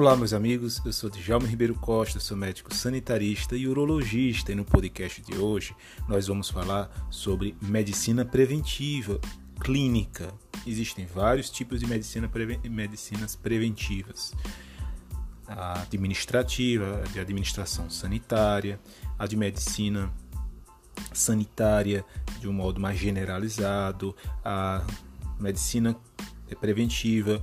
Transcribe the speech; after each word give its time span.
Olá, 0.00 0.16
meus 0.16 0.32
amigos. 0.32 0.80
Eu 0.84 0.92
sou 0.92 1.10
Djalma 1.10 1.48
Ribeiro 1.48 1.74
Costa, 1.74 2.20
sou 2.20 2.36
médico 2.36 2.72
sanitarista 2.72 3.56
e 3.56 3.66
urologista. 3.66 4.52
E 4.52 4.54
no 4.54 4.64
podcast 4.64 5.20
de 5.20 5.36
hoje 5.36 5.74
nós 6.06 6.28
vamos 6.28 6.48
falar 6.48 6.88
sobre 7.10 7.56
medicina 7.60 8.24
preventiva 8.24 9.20
clínica. 9.60 10.32
Existem 10.64 11.04
vários 11.04 11.50
tipos 11.50 11.80
de 11.80 11.86
medicina 11.88 12.30
medicinas 12.70 13.34
preventivas: 13.34 14.32
a 15.48 15.82
administrativa, 15.82 17.02
a 17.04 17.08
de 17.08 17.18
administração 17.18 17.90
sanitária, 17.90 18.78
a 19.18 19.26
de 19.26 19.34
medicina 19.36 20.14
sanitária 21.12 22.04
de 22.38 22.46
um 22.46 22.52
modo 22.52 22.80
mais 22.80 22.96
generalizado, 22.96 24.14
a 24.44 24.86
medicina 25.40 25.96
preventiva 26.60 27.42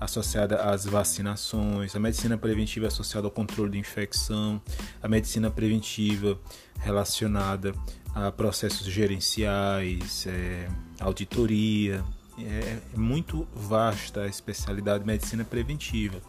associada 0.00 0.56
às 0.56 0.84
vacinações, 0.84 1.94
a 1.96 2.00
medicina 2.00 2.36
preventiva 2.36 2.86
associada 2.86 3.26
ao 3.26 3.30
controle 3.30 3.72
de 3.72 3.78
infecção, 3.78 4.60
a 5.02 5.08
medicina 5.08 5.50
preventiva 5.50 6.38
relacionada 6.78 7.72
a 8.14 8.30
processos 8.30 8.86
gerenciais, 8.86 10.26
é, 10.26 10.68
auditoria. 11.00 12.04
É, 12.38 12.78
é 12.94 12.98
muito 12.98 13.48
vasta 13.54 14.22
a 14.22 14.26
especialidade 14.26 15.00
de 15.00 15.06
medicina 15.06 15.44
preventiva. 15.44 16.20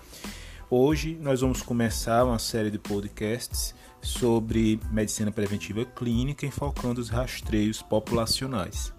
Hoje 0.70 1.18
nós 1.22 1.42
vamos 1.42 1.62
começar 1.62 2.26
uma 2.26 2.40
série 2.40 2.70
de 2.70 2.78
podcasts 2.78 3.74
sobre 4.02 4.80
medicina 4.92 5.32
preventiva 5.32 5.86
clínica, 5.86 6.46
enfocando 6.46 7.00
os 7.00 7.10
rastreios 7.10 7.82
populacionais. 7.82 8.94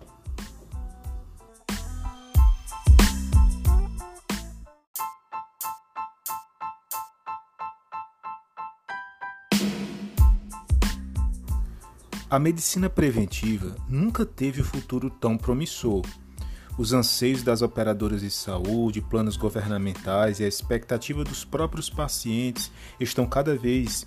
A 12.31 12.39
medicina 12.39 12.91
preventiva 12.91 13.75
nunca 13.89 14.23
teve 14.27 14.61
o 14.61 14.65
futuro 14.65 15.09
tão 15.09 15.39
promissor. 15.39 16.05
Os 16.77 16.93
anseios 16.93 17.43
das 17.43 17.63
operadoras 17.63 18.21
de 18.21 18.31
saúde, 18.31 19.01
planos 19.01 19.39
governamentais 19.39 20.39
e 20.39 20.45
a 20.45 20.47
expectativa 20.47 21.25
dos 21.25 21.43
próprios 21.43 21.89
pacientes 21.89 22.71
estão 23.01 23.27
cada 23.27 23.57
vez, 23.57 24.07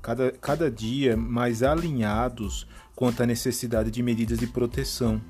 cada, 0.00 0.30
cada 0.30 0.70
dia 0.70 1.16
mais 1.16 1.64
alinhados 1.64 2.64
quanto 2.94 3.24
à 3.24 3.26
necessidade 3.26 3.90
de 3.90 4.04
medidas 4.04 4.38
de 4.38 4.46
proteção. 4.46 5.20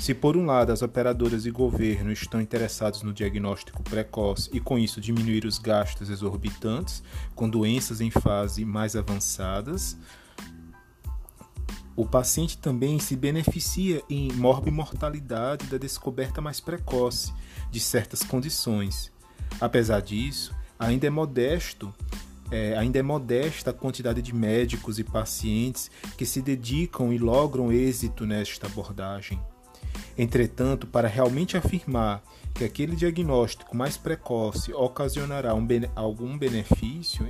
Se 0.00 0.14
por 0.14 0.38
um 0.38 0.46
lado 0.46 0.72
as 0.72 0.80
operadoras 0.80 1.44
e 1.44 1.50
governo 1.50 2.10
estão 2.10 2.40
interessados 2.40 3.02
no 3.02 3.12
diagnóstico 3.12 3.82
precoce 3.82 4.48
e 4.54 4.58
com 4.58 4.78
isso 4.78 5.02
diminuir 5.02 5.44
os 5.44 5.58
gastos 5.58 6.08
exorbitantes 6.08 7.02
com 7.34 7.46
doenças 7.46 8.00
em 8.00 8.10
fase 8.10 8.64
mais 8.64 8.96
avançadas, 8.96 9.98
o 11.96 12.04
paciente 12.04 12.58
também 12.58 12.98
se 12.98 13.14
beneficia 13.14 14.02
em 14.10 14.32
morbimortalidade 14.32 15.66
da 15.66 15.78
descoberta 15.78 16.40
mais 16.40 16.60
precoce 16.60 17.32
de 17.70 17.78
certas 17.78 18.22
condições. 18.22 19.12
Apesar 19.60 20.00
disso, 20.00 20.54
ainda 20.78 21.06
é 21.06 21.10
modesto 21.10 21.94
é, 22.50 22.76
ainda 22.76 22.98
é 22.98 23.02
modesta 23.02 23.70
a 23.70 23.74
quantidade 23.74 24.20
de 24.20 24.34
médicos 24.34 24.98
e 24.98 25.04
pacientes 25.04 25.90
que 26.16 26.26
se 26.26 26.42
dedicam 26.42 27.12
e 27.12 27.18
logram 27.18 27.72
êxito 27.72 28.26
nesta 28.26 28.66
abordagem. 28.66 29.40
Entretanto, 30.16 30.86
para 30.86 31.08
realmente 31.08 31.56
afirmar 31.56 32.22
que 32.54 32.64
aquele 32.64 32.94
diagnóstico 32.94 33.76
mais 33.76 33.96
precoce 33.96 34.72
ocasionará 34.72 35.54
um, 35.54 35.66
algum 35.96 36.38
benefício 36.38 37.26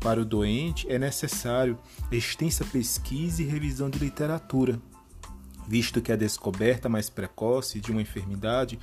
para 0.00 0.20
o 0.20 0.24
doente 0.24 0.90
é 0.90 0.98
necessário 0.98 1.78
extensa 2.10 2.64
pesquisa 2.64 3.42
e 3.42 3.46
revisão 3.46 3.90
de 3.90 3.98
literatura, 3.98 4.80
visto 5.68 6.00
que 6.00 6.10
a 6.10 6.16
descoberta 6.16 6.88
mais 6.88 7.10
precoce 7.10 7.78
de 7.78 7.92
uma 7.92 8.00
enfermidade 8.00 8.78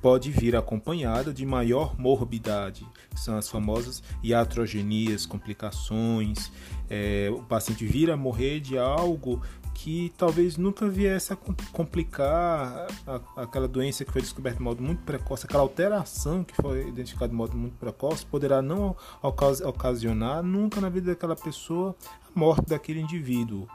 pode 0.00 0.30
vir 0.30 0.54
acompanhada 0.54 1.34
de 1.34 1.44
maior 1.44 1.98
morbidade, 1.98 2.86
são 3.16 3.36
as 3.36 3.48
famosas 3.48 4.02
iatrogenias, 4.22 5.26
complicações, 5.26 6.52
é, 6.88 7.28
o 7.32 7.42
paciente 7.42 7.84
vir 7.84 8.10
a 8.10 8.16
morrer 8.16 8.60
de 8.60 8.78
algo 8.78 9.42
que 9.74 10.12
talvez 10.16 10.56
nunca 10.56 10.88
viesse 10.88 11.32
a 11.32 11.36
complicar 11.72 12.88
aquela 13.36 13.68
doença 13.68 14.04
que 14.04 14.10
foi 14.10 14.20
descoberta 14.20 14.58
de 14.58 14.64
modo 14.64 14.82
muito 14.82 15.02
precoce, 15.02 15.46
aquela 15.46 15.62
alteração 15.62 16.42
que 16.42 16.54
foi 16.54 16.88
identificada 16.88 17.28
de 17.28 17.36
modo 17.36 17.56
muito 17.56 17.76
precoce, 17.76 18.26
poderá 18.26 18.60
não 18.60 18.96
ocasionar 19.22 20.42
nunca 20.42 20.80
na 20.80 20.88
vida 20.88 21.12
daquela 21.12 21.36
pessoa 21.36 21.94
a 22.24 22.38
morte 22.38 22.68
daquele 22.68 23.00
indivíduo. 23.00 23.68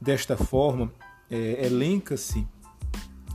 Desta 0.00 0.36
forma, 0.36 0.92
é, 1.30 1.66
elenca-se 1.66 2.46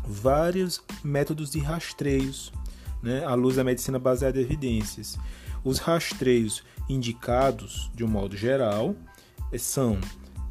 vários 0.05 0.83
métodos 1.03 1.51
de 1.51 1.59
rastreios 1.59 2.51
né, 3.01 3.23
à 3.25 3.33
luz 3.33 3.55
da 3.55 3.63
medicina 3.63 3.99
baseada 3.99 4.39
em 4.39 4.43
evidências. 4.43 5.17
Os 5.63 5.79
rastreios 5.79 6.63
indicados, 6.89 7.89
de 7.93 8.03
um 8.03 8.07
modo 8.07 8.35
geral, 8.35 8.95
são 9.57 9.99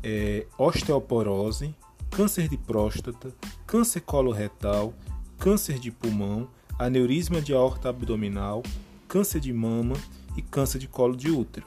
é, 0.02 0.46
osteoporose, 0.56 1.74
câncer 2.10 2.48
de 2.48 2.56
próstata, 2.56 3.34
câncer 3.66 4.00
coloretal, 4.00 4.94
câncer 5.38 5.78
de 5.78 5.90
pulmão, 5.90 6.48
aneurisma 6.78 7.40
de 7.40 7.52
aorta 7.52 7.88
abdominal, 7.88 8.62
câncer 9.08 9.40
de 9.40 9.52
mama 9.52 9.96
e 10.36 10.42
câncer 10.42 10.78
de 10.78 10.88
colo 10.88 11.16
de 11.16 11.30
útero. 11.30 11.66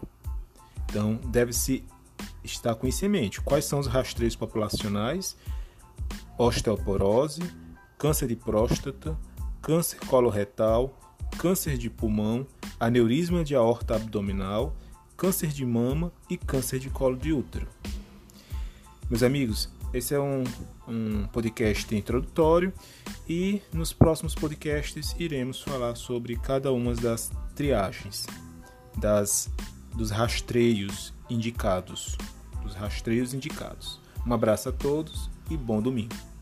Então, 0.89 1.15
deve-se 1.25 1.83
estar 2.43 2.75
com 2.75 2.87
isso 2.87 3.05
em 3.05 3.09
mente. 3.09 3.41
Quais 3.41 3.65
são 3.65 3.79
os 3.79 3.87
rastreios 3.87 4.35
populacionais? 4.35 5.35
Osteoporose, 6.37 7.41
câncer 7.97 8.27
de 8.27 8.35
próstata, 8.35 9.17
câncer 9.61 9.99
coloretal, 10.01 10.99
câncer 11.37 11.77
de 11.77 11.89
pulmão, 11.89 12.45
aneurisma 12.79 13.43
de 13.43 13.55
aorta 13.55 13.95
abdominal, 13.95 14.75
câncer 15.15 15.47
de 15.47 15.65
mama 15.65 16.11
e 16.29 16.37
câncer 16.37 16.79
de 16.79 16.89
colo 16.89 17.15
de 17.15 17.31
útero. 17.31 17.67
Meus 19.09 19.23
amigos, 19.23 19.69
esse 19.93 20.13
é 20.13 20.19
um, 20.19 20.43
um 20.87 21.25
podcast 21.27 21.95
introdutório 21.95 22.73
e 23.29 23.61
nos 23.71 23.93
próximos 23.93 24.35
podcasts 24.35 25.15
iremos 25.17 25.61
falar 25.61 25.95
sobre 25.95 26.35
cada 26.35 26.71
uma 26.73 26.93
das 26.95 27.31
triagens, 27.55 28.27
das, 28.97 29.49
dos 29.95 30.11
rastreios 30.11 31.13
indicados, 31.29 32.17
dos 32.61 32.73
rastreios 32.73 33.33
indicados. 33.33 34.01
Um 34.27 34.33
abraço 34.33 34.67
a 34.67 34.71
todos 34.73 35.29
e 35.49 35.57
bom 35.57 35.81
domingo. 35.81 36.34